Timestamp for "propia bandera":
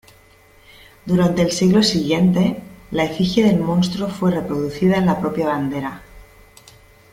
5.21-6.01